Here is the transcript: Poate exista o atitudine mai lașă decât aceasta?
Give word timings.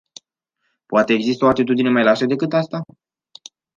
Poate 0.85 1.13
exista 1.13 1.45
o 1.45 1.47
atitudine 1.49 1.89
mai 1.89 2.03
lașă 2.03 2.25
decât 2.25 2.53
aceasta? 2.53 2.81